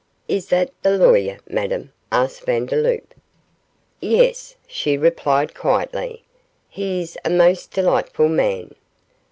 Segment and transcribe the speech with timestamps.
[0.27, 3.13] 'Is that the lawyer, Madame?' asked Vandeloup.
[3.99, 6.23] 'Yes,' she replied, quietly,
[6.69, 8.73] 'he is a most delightful man.